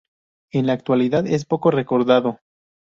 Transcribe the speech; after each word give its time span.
En 0.51 0.65
la 0.65 0.73
actualidad 0.73 1.27
es 1.27 1.45
poco 1.45 1.69
recordado. 1.69 2.39